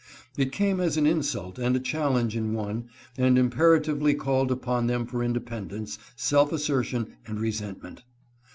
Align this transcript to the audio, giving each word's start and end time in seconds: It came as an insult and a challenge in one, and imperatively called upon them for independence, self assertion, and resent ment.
It 0.35 0.51
came 0.51 0.79
as 0.79 0.97
an 0.97 1.05
insult 1.05 1.59
and 1.59 1.75
a 1.75 1.79
challenge 1.79 2.35
in 2.35 2.53
one, 2.53 2.89
and 3.19 3.37
imperatively 3.37 4.15
called 4.15 4.49
upon 4.49 4.87
them 4.87 5.05
for 5.05 5.21
independence, 5.23 5.99
self 6.15 6.51
assertion, 6.51 7.17
and 7.27 7.39
resent 7.39 7.83
ment. 7.83 8.03